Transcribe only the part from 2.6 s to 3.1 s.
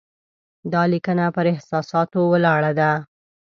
ده.